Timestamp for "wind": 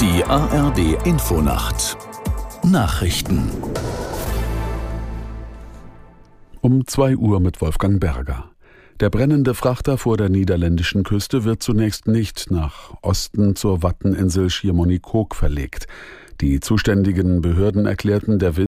18.56-18.67